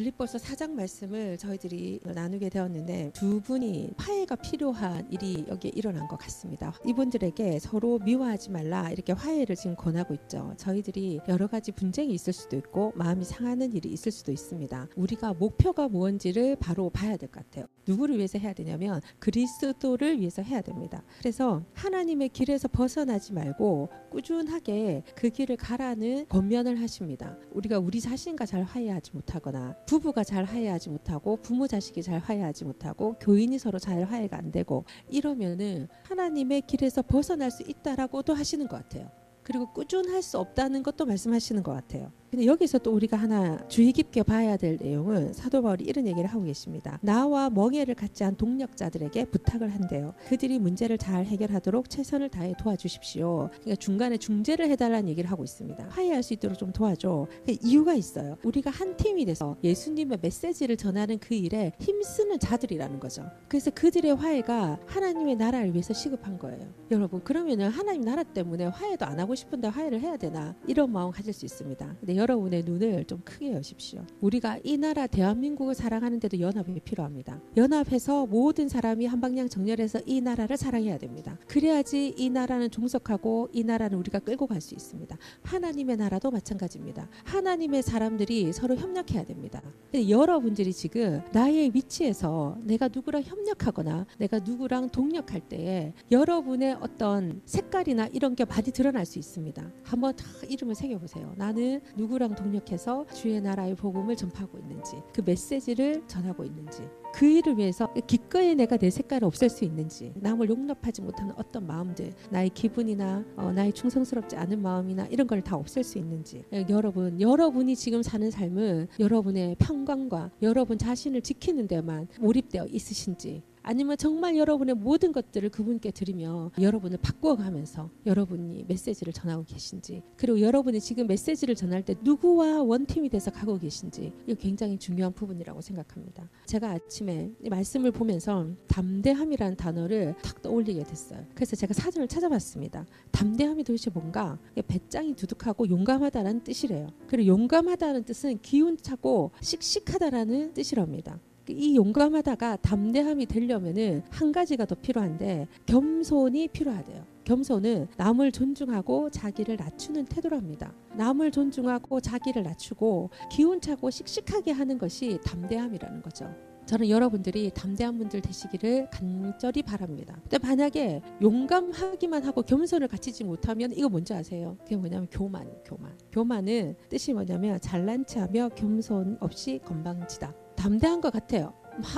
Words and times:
빌립보서 0.00 0.36
4장 0.36 0.72
말씀을 0.72 1.38
저희들이 1.38 2.00
나누게 2.04 2.50
되었는데 2.50 3.12
두 3.14 3.40
분이 3.40 3.94
화해가 3.96 4.36
필요한 4.36 5.10
일이 5.10 5.46
여기에 5.48 5.72
일어난 5.74 6.06
것 6.06 6.18
같습니다. 6.18 6.74
이분들에게 6.84 7.58
서로 7.60 7.98
미워하지 8.00 8.50
말라 8.50 8.90
이렇게 8.90 9.14
화해를 9.14 9.56
지금 9.56 9.74
권하고 9.74 10.12
있죠. 10.12 10.52
저희들이 10.58 11.20
여러 11.28 11.46
가지 11.46 11.72
분쟁이 11.72 12.12
있을 12.12 12.34
수도 12.34 12.56
있고 12.58 12.92
마음이 12.94 13.24
상하는 13.24 13.72
일이 13.72 13.88
있을 13.88 14.12
수도 14.12 14.32
있습니다. 14.32 14.88
우리가 14.96 15.32
목표가 15.32 15.88
무언지를 15.88 16.56
바로 16.56 16.90
봐야 16.90 17.16
될 17.16 17.30
것 17.30 17.42
같아요. 17.44 17.66
누구를 17.88 18.16
위해서 18.16 18.38
해야 18.38 18.52
되냐면 18.52 19.00
그리스도를 19.18 20.20
위해서 20.20 20.42
해야 20.42 20.60
됩니다. 20.60 21.02
그래서 21.20 21.62
하나님의 21.72 22.28
길에서 22.30 22.68
벗어나지 22.68 23.32
말고 23.32 23.88
꾸준하게 24.10 25.04
그 25.14 25.30
길을 25.30 25.56
가라는 25.56 26.26
권면을 26.28 26.80
하십니다. 26.82 27.36
우리가 27.52 27.78
우리 27.78 28.00
자신과 28.00 28.44
잘 28.44 28.62
화해하지 28.62 29.12
못하거나 29.14 29.74
부부가 29.86 30.24
잘 30.24 30.44
화해하지 30.44 30.90
못하고 30.90 31.36
부모 31.36 31.66
자식이 31.66 32.02
잘 32.02 32.18
화해하지 32.18 32.64
못하고 32.64 33.14
교인이 33.20 33.58
서로 33.58 33.78
잘 33.78 34.02
화해가 34.04 34.36
안 34.36 34.50
되고 34.50 34.84
이러면은 35.08 35.88
하나님의 36.04 36.62
길에서 36.62 37.02
벗어날 37.02 37.50
수 37.50 37.62
있다라고도 37.62 38.34
하시는 38.34 38.66
것 38.68 38.76
같아요. 38.76 39.10
그리고 39.42 39.72
꾸준할 39.72 40.22
수 40.22 40.38
없다는 40.38 40.82
것도 40.82 41.06
말씀하시는 41.06 41.62
것 41.62 41.72
같아요. 41.72 42.10
근데 42.30 42.46
여기서 42.46 42.78
또 42.78 42.92
우리가 42.92 43.16
하나 43.16 43.58
주의 43.68 43.92
깊게 43.92 44.22
봐야 44.24 44.56
될 44.56 44.76
내용은 44.80 45.32
사도 45.32 45.62
바울이 45.62 45.84
이런 45.84 46.06
얘기를 46.06 46.28
하고 46.28 46.44
계십니다. 46.44 46.98
나와 47.02 47.50
멍해를 47.50 47.94
갖지 47.94 48.24
않은 48.24 48.36
동력자들에게 48.36 49.26
부탁을 49.26 49.72
한대요. 49.72 50.14
그들이 50.28 50.58
문제를 50.58 50.98
잘 50.98 51.24
해결하도록 51.24 51.88
최선을 51.88 52.28
다해 52.28 52.54
도와주십시오. 52.58 53.50
그러니까 53.50 53.76
중간에 53.76 54.16
중재를 54.16 54.68
해달라는 54.70 55.08
얘기를 55.08 55.30
하고 55.30 55.44
있습니다. 55.44 55.86
화해할 55.88 56.22
수 56.22 56.34
있도록 56.34 56.58
좀 56.58 56.72
도와줘. 56.72 57.26
이유가 57.62 57.94
있어요. 57.94 58.36
우리가 58.44 58.70
한 58.70 58.96
팀이 58.96 59.24
돼서 59.24 59.56
예수님의 59.62 60.18
메시지를 60.20 60.76
전하는 60.76 61.18
그 61.18 61.34
일에 61.34 61.72
힘쓰는 61.80 62.38
자들이라는 62.38 63.00
거죠. 63.00 63.24
그래서 63.48 63.70
그들의 63.70 64.14
화해가 64.14 64.80
하나님의 64.86 65.36
나라를 65.36 65.72
위해서 65.72 65.94
시급한 65.94 66.38
거예요. 66.38 66.66
여러분 66.90 67.22
그러면은 67.22 67.68
하나님 67.68 68.02
나라 68.02 68.22
때문에 68.22 68.66
화해도 68.66 69.06
안 69.06 69.20
하고 69.20 69.34
싶은데 69.34 69.68
화해를 69.68 70.00
해야 70.00 70.16
되나 70.16 70.54
이런 70.66 70.90
마음 70.92 71.10
가질 71.10 71.32
수 71.32 71.44
있습니다. 71.44 71.96
근데 72.00 72.15
여러분의 72.16 72.64
눈을 72.64 73.04
좀 73.04 73.20
크게 73.24 73.52
여십시오. 73.52 74.04
우리가 74.20 74.58
이 74.64 74.76
나라 74.76 75.06
대한민국을 75.06 75.74
사랑하는데도 75.74 76.40
연합이 76.40 76.78
필요합니다. 76.80 77.40
연합해서 77.56 78.26
모든 78.26 78.68
사람이 78.68 79.06
한 79.06 79.20
방향 79.20 79.48
정렬해서 79.48 80.00
이 80.06 80.20
나라를 80.20 80.56
사랑해야 80.56 80.98
됩니다. 80.98 81.38
그래야지 81.48 82.14
이 82.16 82.30
나라는 82.30 82.70
종속하고 82.70 83.48
이 83.52 83.64
나라는 83.64 83.98
우리가 83.98 84.18
끌고 84.18 84.46
갈 84.46 84.56
수 84.60 84.74
있습니다. 84.74 85.16
하나님의 85.42 85.96
나라도 85.96 86.30
마찬가지입니다. 86.30 87.08
하나님의 87.24 87.82
사람들이 87.82 88.52
서로 88.52 88.74
협력해야 88.74 89.24
됩니다. 89.24 89.62
여러분들이 89.94 90.72
지금 90.72 91.20
나의 91.32 91.70
위치에서 91.74 92.56
내가 92.62 92.88
누구랑 92.88 93.22
협력하거나 93.22 94.06
내가 94.18 94.38
누구랑 94.38 94.88
동력할 94.90 95.40
때에 95.40 95.92
여러분의 96.10 96.78
어떤 96.80 97.40
색깔이나 97.44 98.08
이런 98.12 98.34
게 98.34 98.44
많이 98.44 98.72
드러날 98.72 99.04
수 99.04 99.18
있습니다. 99.18 99.70
한번 99.82 100.16
다 100.16 100.24
이름을 100.48 100.74
새겨보세요. 100.74 101.34
나는 101.36 101.80
누구 101.96 102.05
랑 102.18 102.34
동력해서 102.34 103.06
주의 103.14 103.40
나라의 103.40 103.74
복음을 103.74 104.14
전파하고 104.16 104.58
있는지 104.58 104.96
그 105.12 105.22
메시지를 105.24 106.02
전하고 106.06 106.44
있는지 106.44 106.82
그 107.12 107.24
일을 107.26 107.56
위해서 107.58 107.92
기꺼이 108.06 108.54
내가 108.54 108.76
내 108.76 108.90
색깔을 108.90 109.24
없앨 109.26 109.48
수 109.48 109.64
있는지 109.64 110.12
남을 110.16 110.48
용납하지 110.50 111.02
못하는 111.02 111.32
어떤 111.36 111.66
마음들 111.66 112.12
나의 112.30 112.50
기분이나 112.50 113.24
어, 113.36 113.52
나의 113.52 113.72
충성스럽지 113.72 114.36
않은 114.36 114.60
마음이나 114.60 115.06
이런 115.06 115.26
걸 115.26 115.36
다 115.46 115.56
없앨 115.56 115.84
수 115.84 115.98
있는지. 115.98 116.42
예, 116.52 116.66
여러분 116.68 117.20
여러분이 117.20 117.76
지금 117.76 118.02
사는 118.02 118.28
삶은 118.30 118.88
여러분의 118.98 119.56
평강과 119.58 120.30
여러분 120.42 120.76
자신을 120.78 121.22
지키는 121.22 121.68
데만 121.68 122.08
몰입되어 122.20 122.66
있으신지 122.66 123.42
아니면 123.66 123.96
정말 123.98 124.36
여러분의 124.36 124.76
모든 124.76 125.10
것들을 125.10 125.48
그분께 125.48 125.90
드리며 125.90 126.52
여러분을 126.60 126.98
바꾸어가면서 126.98 127.90
여러분이 128.06 128.64
메시지를 128.68 129.12
전하고 129.12 129.42
계신지 129.44 130.02
그리고 130.16 130.40
여러분이 130.40 130.80
지금 130.80 131.08
메시지를 131.08 131.56
전할 131.56 131.84
때 131.84 131.96
누구와 132.00 132.62
원팀이 132.62 133.08
돼서 133.08 133.32
가고 133.32 133.58
계신지 133.58 134.12
이거 134.24 134.38
굉장히 134.40 134.78
중요한 134.78 135.12
부분이라고 135.12 135.60
생각합니다. 135.60 136.30
제가 136.46 136.70
아침에 136.70 137.32
말씀을 137.50 137.90
보면서 137.90 138.46
담대함이라는 138.68 139.56
단어를 139.56 140.14
탁 140.22 140.40
떠올리게 140.42 140.84
됐어요. 140.84 141.26
그래서 141.34 141.56
제가 141.56 141.74
사전을 141.74 142.06
찾아봤습니다. 142.06 142.86
담대함이 143.10 143.64
도대체 143.64 143.90
뭔가 143.90 144.38
배짱이 144.68 145.14
두둑하고 145.14 145.68
용감하다는 145.68 146.44
뜻이래요. 146.44 146.86
그리고 147.08 147.26
용감하다는 147.26 148.04
뜻은 148.04 148.38
기운 148.42 148.76
차고 148.76 149.32
씩씩하다라는 149.40 150.54
뜻이랍니다. 150.54 151.18
이 151.48 151.76
용감하다가 151.76 152.56
담대함이 152.56 153.26
되려면은 153.26 154.02
한 154.10 154.32
가지가 154.32 154.64
더 154.66 154.74
필요한데 154.74 155.48
겸손이 155.66 156.48
필요하대요. 156.48 157.04
겸손은 157.24 157.88
남을 157.96 158.32
존중하고 158.32 159.10
자기를 159.10 159.56
낮추는 159.56 160.04
태도랍니다. 160.06 160.72
남을 160.96 161.32
존중하고 161.32 162.00
자기를 162.00 162.44
낮추고 162.44 163.10
기운차고 163.32 163.90
씩씩하게 163.90 164.52
하는 164.52 164.78
것이 164.78 165.18
담대함이라는 165.24 166.02
거죠. 166.02 166.32
저는 166.66 166.88
여러분들이 166.88 167.50
담대한 167.54 167.96
분들 167.96 168.20
되시기를 168.22 168.88
간절히 168.90 169.62
바랍니다. 169.62 170.18
근데 170.22 170.38
만약에 170.38 171.00
용감하기만 171.22 172.24
하고 172.24 172.42
겸손을 172.42 172.88
갖추지 172.88 173.22
못하면 173.22 173.72
이거 173.72 173.88
뭔지 173.88 174.12
아세요? 174.12 174.56
그게 174.64 174.76
뭐냐면 174.76 175.06
교만, 175.10 175.48
교만. 175.64 175.96
교만은 176.10 176.74
뜻이 176.88 177.12
뭐냐면 177.12 177.60
잘난 177.60 178.04
체하며 178.04 178.50
겸손 178.56 179.18
없이 179.20 179.60
건방지다. 179.64 180.45
담대한 180.56 181.00
것 181.00 181.12
같아요. 181.12 181.54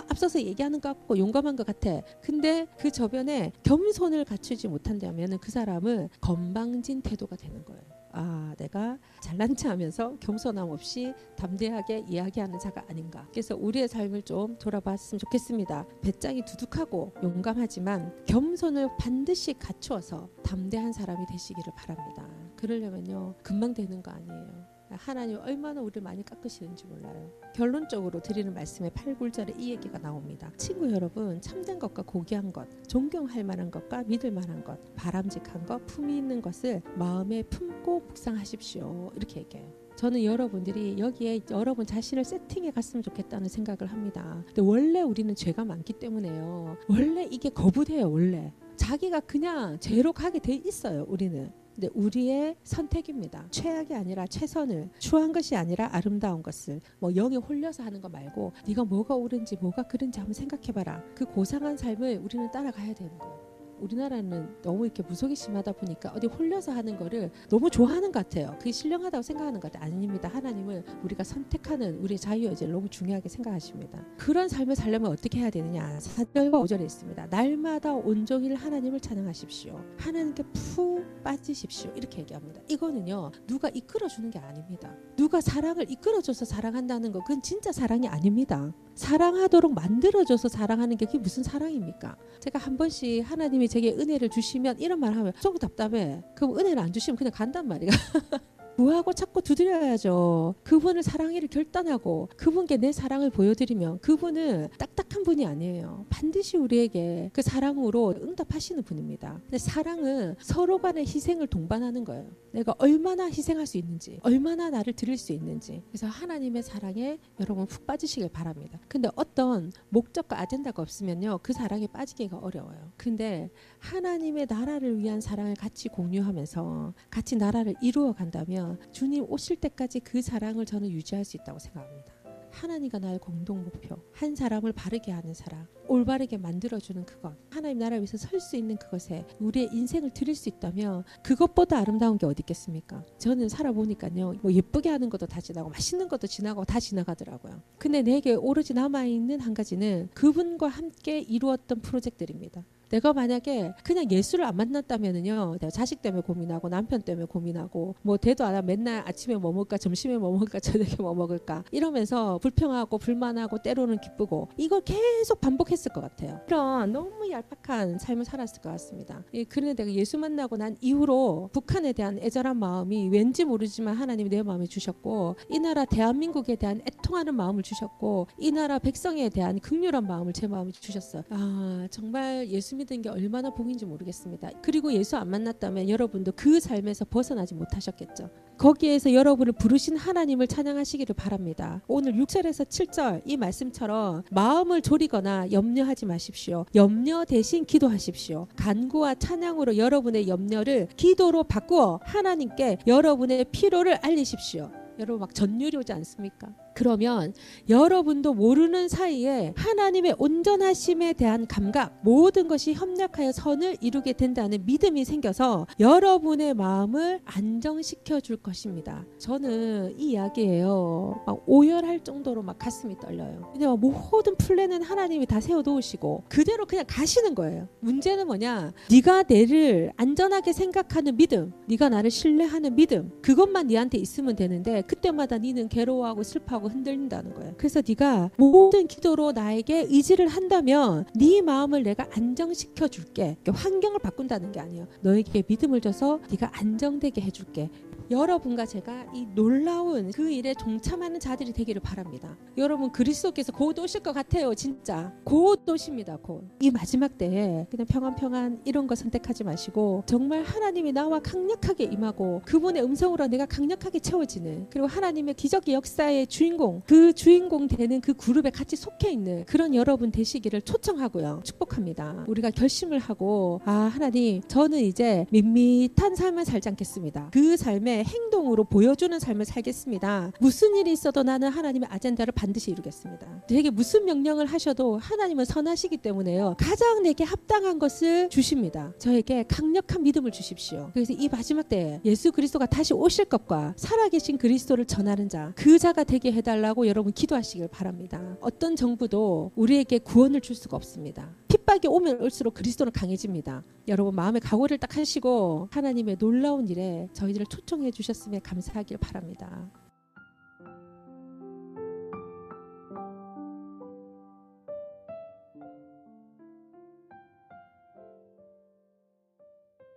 앞서서 0.09 0.43
얘기하는 0.43 0.81
것 0.81 0.89
같고 0.89 1.19
용감한 1.19 1.57
것 1.57 1.67
같아. 1.67 2.01
근데 2.21 2.67
그 2.79 2.91
저변에 2.91 3.53
겸손을 3.63 4.25
갖추지 4.25 4.69
못한다면 4.69 5.39
그 5.39 5.51
사람은 5.51 6.09
건방진 6.21 7.03
태도가 7.03 7.37
되는 7.37 7.65
거예요. 7.65 7.83
아, 8.13 8.55
내가 8.59 8.99
잘난 9.21 9.55
체 9.55 9.69
하면서 9.69 10.17
겸손함 10.19 10.71
없이 10.71 11.13
담대하게 11.37 12.07
이야기하는 12.09 12.59
자가 12.59 12.85
아닌가. 12.89 13.27
그래서 13.31 13.55
우리의 13.55 13.87
삶을 13.87 14.23
좀 14.23 14.57
돌아봤으면 14.59 15.19
좋겠습니다. 15.21 15.87
배짱이 16.01 16.45
두둑하고 16.45 17.13
용감하지만 17.23 18.25
겸손을 18.27 18.89
반드시 18.99 19.53
갖추어서 19.53 20.29
담대한 20.43 20.93
사람이 20.93 21.27
되시기를 21.27 21.73
바랍니다. 21.77 22.27
그러려면요, 22.57 23.35
금방 23.43 23.73
되는 23.73 24.03
거 24.03 24.11
아니에요. 24.11 24.58
하나님 24.99 25.39
얼마나 25.39 25.81
우리를 25.81 26.03
많이 26.03 26.25
깎으시는지 26.25 26.87
몰라요. 26.87 27.31
결론적으로 27.55 28.21
드리는 28.21 28.53
말씀의 28.53 28.91
8, 28.95 29.17
9절에 29.17 29.59
이 29.59 29.71
얘기가 29.71 29.99
나옵니다. 29.99 30.53
친구 30.57 30.91
여러분, 30.91 31.41
참된 31.41 31.79
것과 31.79 32.03
고귀한 32.03 32.53
것, 32.53 32.67
존경할 32.89 33.45
만한 33.45 33.71
것과 33.71 34.03
믿을 34.05 34.31
만한 34.31 34.63
것, 34.65 34.79
바람직한 34.95 35.67
것, 35.67 35.87
품위 35.87 36.19
있는 36.19 36.43
것을 36.43 36.83
마음에 36.97 37.43
품고 37.45 38.01
묵상하십시오. 38.01 39.13
이렇게 39.17 39.41
얘기해요. 39.41 39.89
저는 39.99 40.23
여러분들이 40.23 40.97
여기에 40.99 41.41
여러분 41.51 41.85
자신을 41.85 42.23
세팅해 42.25 42.71
갔으면 42.71 43.03
좋겠다는 43.03 43.49
생각을 43.49 43.91
합니다. 43.91 44.45
근데 44.47 44.63
원래 44.63 45.03
우리는 45.03 45.35
죄가 45.35 45.65
많기 45.65 45.93
때문에요. 45.93 46.77
원래 46.89 47.27
이게 47.29 47.49
거부돼요, 47.49 48.09
원래. 48.09 48.53
자기가 48.77 49.21
그냥 49.21 49.81
죄로 49.81 50.13
가게 50.13 50.39
돼 50.39 50.55
있어요, 50.55 51.05
우리는. 51.09 51.51
근데 51.79 51.89
우리의 51.95 52.57
선택입니다. 52.65 53.47
최악이 53.53 53.95
아니라 53.95 54.27
최선을 54.27 54.91
추한 54.99 55.33
것이 55.33 55.55
아니라 55.55 55.89
아름다운 55.93 56.43
것을 56.43 56.81
뭐 56.99 57.15
영에 57.15 57.37
홀려서 57.37 57.85
하는 57.85 58.01
거 58.01 58.09
말고 58.09 58.53
네가 58.67 58.85
뭐가 58.85 59.15
옳은지 59.15 59.57
뭐가 59.61 59.85
그른지 59.85 60.19
한번 60.19 60.35
생각해봐라. 60.35 61.05
그 61.15 61.25
고상한 61.25 61.77
삶을 61.77 62.21
우리는 62.25 62.51
따라가야 62.51 62.95
되는 62.95 63.17
거예요. 63.17 63.48
우리나라는 63.81 64.63
너무 64.63 64.85
이렇게 64.85 65.03
무속이 65.03 65.35
심하다 65.35 65.73
보니까 65.73 66.13
어디 66.15 66.27
홀려서 66.27 66.73
하는 66.73 66.97
거를 66.97 67.31
너무 67.49 67.71
좋아하는 67.71 68.13
것 68.13 68.25
같아요. 68.25 68.55
그게 68.59 68.73
신령하다고 68.73 69.23
생각하는 69.23 69.61
것 69.61 69.73
같아요. 69.73 69.91
아닙니다. 69.91 70.29
하나님은 70.29 70.85
우리가 71.05 71.25
선택하는 71.25 71.99
우리의 71.99 72.19
자유 72.19 72.49
의지를 72.49 72.73
너무 72.73 72.89
중요하게 72.89 73.29
생각하십니다. 73.29 74.05
그런 74.17 74.49
삶을 74.49 74.77
살려면 74.77 75.11
어떻게 75.13 75.41
해야 75.41 75.51
되느냐? 75.51 75.99
4절과 75.99 76.53
5절에 76.65 76.85
있습니다. 76.85 77.27
날마다 77.27 77.95
온종일 77.95 78.55
하나님을 78.55 79.01
찬양하십시오. 79.01 79.81
하나님께 79.99 80.43
푹 80.53 81.23
빠지십시오. 81.23 81.93
이렇게 81.95 82.21
얘기합니다. 82.21 82.61
이거는요. 82.69 83.33
누가 83.47 83.69
이끌어주는 83.69 84.31
게 84.31 84.39
아닙니다. 84.39 84.95
누가 85.17 85.41
사랑을 85.41 85.91
이끌어줘서 85.91 86.45
사랑한다는 86.45 87.13
거 87.13 87.21
그건 87.21 87.43
진짜 87.43 87.73
사랑이 87.73 88.09
아닙니다. 88.09 88.73
사랑하도록 88.99 89.73
만들어줘서 89.75 90.49
사랑하는 90.49 90.97
게 90.97 91.07
그게 91.07 91.19
무슨 91.19 91.43
사랑입니까? 91.45 92.17
제가 92.41 92.59
한 92.59 92.77
번씩 92.77 93.23
하나님이 93.31 93.69
제게 93.69 93.93
은혜를 93.93 94.29
주시면 94.29 94.81
이런 94.81 94.99
말 94.99 95.15
하면 95.15 95.33
속 95.39 95.59
답답해. 95.61 96.23
그럼 96.35 96.59
은혜를 96.59 96.81
안 96.81 96.93
주시면 96.93 97.17
그냥 97.17 97.33
간단 97.33 97.69
말이야. 97.69 97.91
구하고 98.79 99.13
찾고 99.13 99.41
두드려야죠. 99.41 100.55
그분을 100.63 101.03
사랑하기를 101.03 101.49
결단하고 101.49 102.29
그분께 102.37 102.77
내 102.77 102.93
사랑을 102.93 103.29
보여드리면 103.29 103.99
그분은 103.99 104.69
딱딱한 104.79 105.25
분이 105.25 105.45
아니에요. 105.45 106.07
반드시 106.09 106.57
우리에게 106.57 107.31
그 107.33 107.43
사랑으로 107.43 108.15
응답하시는 108.23 108.85
분입니다. 108.85 109.41
근데 109.43 109.59
사랑은 109.59 110.37
서로 110.39 110.79
간의 110.79 111.07
희생을 111.07 111.49
동반하는 111.49 112.05
거예요. 112.05 112.31
내가 112.53 112.73
얼마나 112.79 113.25
희생할 113.27 113.67
수 113.67 113.79
있는지, 113.79 114.21
얼마나 114.23 114.71
나를 114.71 114.93
드릴 114.93 115.19
수 115.19 115.33
있는지. 115.33 115.83
그래서 115.89 116.07
하나님의 116.07 116.63
사랑에 116.63 117.19
여러분 117.41 117.67
푹 117.67 117.85
빠지시길 117.85 118.29
바랍니다. 118.29 118.79
근데 118.87 119.09
어떤 119.17 119.73
목적과 119.89 120.41
아젠다가 120.41 120.83
없으면요. 120.83 121.41
그 121.43 121.53
사랑에 121.53 121.89
빠지기가 121.89 122.39
어려워요. 122.39 122.93
근데 122.97 123.51
하나님의 123.81 124.47
나라를 124.49 124.99
위한 124.99 125.21
사랑을 125.21 125.57
같이 125.57 125.89
공유하면서 125.89 126.95
같이 127.11 127.35
나라를 127.35 127.75
이루어 127.83 128.13
간다면 128.13 128.68
주님 128.93 129.25
오실 129.29 129.57
때까지 129.57 130.01
그 130.01 130.21
사랑을 130.23 130.65
저는 130.65 130.91
유지할 130.91 131.25
수 131.25 131.37
있다고 131.37 131.59
생각합니다. 131.59 132.19
하나님과 132.51 132.99
나의 132.99 133.19
공동 133.19 133.63
목표, 133.63 133.97
한 134.13 134.35
사람을 134.35 134.73
바르게 134.73 135.13
하는 135.13 135.35
사랑, 135.35 135.67
올바르게 135.87 136.39
만들어주는 136.39 137.05
그것, 137.05 137.37
하나님 137.51 137.79
나라 137.79 137.97
위해서 137.97 138.17
설 138.17 138.41
수 138.41 138.57
있는 138.57 138.77
그것에 138.77 139.27
우리의 139.39 139.69
인생을 139.73 140.11
드릴 140.11 140.35
수 140.35 140.49
있다면 140.49 141.05
그것보다 141.23 141.79
아름다운 141.79 142.19
게 142.19 142.27
어디 142.27 142.41
있겠습니까? 142.41 143.05
저는 143.19 143.49
살아보니까요, 143.49 144.35
뭐 144.41 144.53
예쁘게 144.53 144.89
하는 144.89 145.11
것도 145.11 145.27
다 145.27 145.41
지나고 145.41 145.69
맛있는 145.71 146.09
것도 146.09 146.27
지나고 146.27 146.65
다 146.65 146.81
지나가더라고요. 146.81 147.63
근데 147.79 148.03
내게 148.03 148.35
오로지 148.35 148.75
남아 148.75 149.05
있는 149.05 149.41
한 149.41 149.55
가지는 149.55 150.09
그분과 150.15 150.69
함께 150.69 151.21
이루었던 151.21 151.81
프로젝트들입니다. 151.81 152.65
내가 152.89 153.13
만약에 153.13 153.73
그냥 153.83 154.11
예수를 154.11 154.45
안 154.45 154.57
만났다면은요, 154.57 155.59
내가 155.61 155.71
자식 155.71 156.03
때문에 156.03 156.23
고민하고 156.23 156.69
남편 156.69 157.03
때문에 157.03 157.27
고민하고 157.27 157.95
뭐 158.03 158.17
대도 158.17 158.45
안 158.45 158.55
하고 158.55 158.67
맨날 158.67 159.07
아침에 159.07 159.37
뭐 159.37 159.53
먹을까, 159.53 159.79
점심에 159.79 160.17
뭐 160.19 160.33
먹을까, 160.33 160.61
저녁에 160.61 160.97
뭐 160.99 161.15
먹을까 161.15 161.65
이러면서 161.71 162.39
불평하고 162.39 162.99
불만하고 162.99 163.63
때로는 163.63 163.99
기쁘고 164.01 164.49
이걸 164.57 164.81
계속 164.83 165.41
반복했을 165.41 165.93
것 165.93 166.01
같아요. 166.01 166.41
그런 166.47 166.93
너무 166.93 167.31
얄팍한 167.31 167.99
삶을 167.99 168.25
살았을 168.25 168.63
것 168.63 168.71
같습니다. 168.71 169.23
그런데 169.49 169.75
내가 169.75 169.93
예수 169.93 170.19
만나고 170.19 170.57
난 170.57 170.77
이후로 170.81 171.51
북한에 171.53 171.93
대한 171.93 172.19
애절한 172.19 172.57
마음이 172.57 173.09
왠지 173.09 173.45
모르지만 173.45 173.95
하나님이 173.95 174.31
내 174.31 174.43
마음에 174.43 174.67
주셨고 174.67 175.37
이 175.51 175.59
나라 175.59 175.85
대한민국에 175.85 176.57
대한 176.57 176.81
애통하는 176.87 177.35
마음을 177.35 177.63
주셨고 177.63 178.29
이 178.39 178.51
나라 178.51 178.79
백성에 178.79 179.29
대한 179.29 179.59
극렬한 179.59 180.07
마음을 180.07 180.33
제 180.33 180.47
마음에 180.47 180.71
주셨어요. 180.73 181.23
아 181.31 181.87
정말 181.91 182.49
예수 182.49 182.78
믿은 182.79 183.03
게 183.03 183.09
얼마나 183.09 183.51
복인지 183.51 183.85
모르겠습니다. 183.85 184.51
그리고 184.63 184.93
예수 184.93 185.17
안 185.17 185.29
만났다면 185.29 185.89
여러분도 185.89 186.33
그 186.35 186.61
삶에서 186.61 187.05
벗어나지 187.05 187.55
못하셨겠죠. 187.55 188.31
거기에서 188.57 189.13
여러분을 189.13 189.53
부르신 189.53 189.97
하나님을 189.97 190.47
찬양하시기를 190.47 191.15
바랍니다. 191.15 191.83
오늘 191.87 192.15
6절에서 192.15 192.67
7절 192.67 193.23
이 193.25 193.37
말씀처럼 193.37 194.23
마음을 194.31 194.81
졸이거나 194.81 195.53
염려하지 195.53 196.07
마십시오. 196.07 196.65
염려 196.75 197.25
대신 197.25 197.65
기도하십시오. 197.65 198.49
간구와 198.57 199.17
찬양으로 199.17 199.77
여러분의 199.77 200.29
염려를 200.29 200.89
기도로 200.97 201.45
바꾸어 201.45 202.01
하나님께 202.03 202.79
여러분의 202.87 203.47
피로를 203.53 203.97
알리십시오. 203.97 204.71
여러분 204.99 205.21
막 205.21 205.35
전율이 205.35 205.77
오지 205.77 205.93
않습니까? 205.93 206.49
그러면 206.79 207.35
여러분도 207.69 208.35
모르는 208.35 208.87
사이에 208.87 209.53
하나님의 209.57 210.15
온전하심에 210.17 211.15
대한 211.15 211.45
감각, 211.49 211.99
모든 212.05 212.47
것이 212.47 212.73
협력하여 212.73 213.33
선을 213.33 213.79
이루게 213.81 214.13
된다는 214.13 214.65
믿음이 214.65 215.05
생겨서 215.05 215.67
여러분의 215.81 216.55
마음을 216.55 217.21
안정시켜 217.25 218.21
줄 218.21 218.37
것입니다. 218.37 219.05
저는 219.19 219.99
이 219.99 220.13
이야기예요. 220.13 221.25
막 221.27 221.43
오열할 221.47 222.05
정도로 222.05 222.43
막 222.43 222.57
가슴이 222.61 222.97
떨려요. 223.01 223.51
근데 223.53 223.67
모든 223.67 224.37
플랜은 224.37 224.83
하나님이 224.83 225.27
다 225.27 225.41
세워 225.41 225.63
놓으시고 225.63 226.27
그대로 226.29 226.65
그냥 226.65 226.85
가시는 226.87 227.35
거예요. 227.35 227.67
문제는 227.81 228.29
뭐냐? 228.29 228.73
네가 228.89 229.25
내를 229.25 229.93
안전하게 229.97 230.53
생각하는 230.53 231.17
믿음, 231.17 231.53
네가 231.67 231.89
나를 231.89 232.13
신뢰하는 232.13 232.77
믿음, 232.77 233.11
그것만 233.21 233.67
네한테 233.67 233.99
있으면 233.99 234.37
되는데 234.37 234.83
그때마다 234.83 235.39
네는 235.39 235.69
괴로워하고 235.69 236.23
슬퍼하고 236.23 236.68
흔들린다는 236.69 237.35
거예요. 237.35 237.55
그래서 237.57 237.83
네가 237.87 238.31
모든 238.37 238.87
기도로 238.87 239.33
나에게 239.33 239.87
의지를 239.89 240.29
한다면 240.29 241.05
네 241.15 241.41
마음을 241.43 241.83
내가 241.83 242.07
안정시켜 242.13 242.89
줄게. 242.89 243.37
환경을 243.47 243.99
바꾼다는 244.01 244.53
게 244.53 244.61
아니에요. 244.61 244.87
너에게 245.01 245.43
믿음을 245.47 245.81
줘서 245.81 246.21
네가 246.31 246.51
안정되게 246.53 247.21
해줄게. 247.21 247.71
여러분과 248.11 248.65
제가 248.67 249.07
이 249.15 249.27
놀라운 249.35 250.11
그 250.13 250.31
일에 250.31 250.55
동참하는 250.55 251.21
자들이 251.21 251.53
되기를 251.53 251.83
바랍니다. 251.83 252.37
여러분 252.57 252.91
그리스도께서 252.91 253.53
곧 253.53 253.79
오실 253.79 254.03
것 254.03 254.13
같아요. 254.13 254.55
진짜 254.55 255.13
곧 255.25 255.69
오십니다. 255.69 256.17
곧. 256.23 256.45
이 256.61 256.71
마지막 256.71 257.19
때에 257.19 257.67
그냥 257.71 257.87
평안 257.87 258.15
평안 258.15 258.61
이런 258.65 258.87
거 258.87 258.95
선택하지 258.95 259.45
마시고 259.45 260.05
정말 260.07 260.43
하나님이 260.43 260.93
나와 260.93 261.21
강력하게 261.21 261.85
임하고 261.85 262.43
그분의 262.47 262.83
음성으로 262.83 263.27
내가 263.27 263.47
강력하게 263.47 263.99
채워지는 263.99 264.69
그리고 264.71 264.87
하나님의 264.87 265.35
기적의 265.35 265.75
역사의 265.75 266.27
주인공 266.27 266.83
그 266.87 267.13
주인공 267.13 267.69
되는 267.69 268.01
그 268.01 268.15
그룹에 268.15 268.51
같이 268.51 268.77
속해 268.77 269.11
있는 269.11 269.45
그런 269.45 269.75
여러분 269.75 270.11
되시기를 270.11 270.63
초청하고요. 270.63 271.43
축복합니다. 271.45 272.25
우리가 272.27 272.51
결심을 272.51 272.99
하고 272.99 273.61
아 273.65 273.91
하나님 273.93 274.41
저는 274.43 274.79
이제 274.81 275.27
밋밋한 275.31 276.15
삶을 276.15 276.45
살지 276.45 276.69
않겠습니다. 276.71 277.29
그 277.33 277.57
삶에 277.57 277.98
행동으로 278.05 278.65
보여주는 278.65 279.19
삶을 279.19 279.45
살겠습니다. 279.45 280.33
무슨 280.41 280.77
일이 280.77 280.93
있어도 280.93 281.23
나는 281.23 281.49
하나님의 281.49 281.89
아젠다를 281.91 282.33
반드시 282.33 282.71
이루겠습니다. 282.71 283.45
되게 283.49 283.71
무슨 283.71 284.05
명령을 284.05 284.47
하셔도 284.47 284.99
하나님은 284.99 285.45
선하시기 285.45 285.97
때문에요. 285.99 286.57
가장 286.59 287.03
내게 287.03 287.25
합당한 287.25 287.79
것을 287.79 288.29
주십니다. 288.31 288.93
저에게 288.99 289.45
강력한 289.49 290.03
믿음을 290.03 290.31
주십시오. 290.31 290.91
그래서 290.93 291.13
이 291.13 291.29
마지막 291.29 291.69
때 291.69 292.01
예수 292.05 292.33
그리스도가 292.33 292.67
다시 292.67 292.95
오실 292.95 293.27
것과 293.27 293.75
살아계신 293.77 294.39
그리스도를 294.39 294.87
전하는 294.87 295.29
자, 295.29 295.53
그 295.57 295.79
자가 295.79 296.05
되게 296.05 296.33
해달라고 296.33 296.87
여러분 296.87 297.13
기도하시길 297.13 297.69
바랍니다. 297.69 298.37
어떤 298.41 298.77
정부도 298.77 299.53
우리에게 299.57 299.99
구원을 299.99 300.41
줄 300.41 300.57
수가 300.57 300.77
없습니다. 300.77 301.29
핍박이 301.69 301.87
오면 301.89 302.23
올수록 302.23 302.55
그리스도는 302.55 302.93
강해집니다. 302.93 303.63
여러분 303.89 304.15
마음의 304.15 304.41
각오를 304.41 304.79
딱 304.79 304.97
하시고 304.97 305.69
하나님의 305.71 306.17
놀라운 306.17 306.67
일에 306.67 307.09
저희들을 307.13 307.47
초청해 307.47 307.91
주셨음에 307.91 308.41
감사하길 308.41 308.97
바랍니다. 308.97 309.71